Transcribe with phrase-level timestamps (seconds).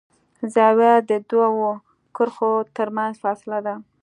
[0.53, 1.69] زاویه د دوو
[2.15, 3.75] کرښو تر منځ فاصله ده.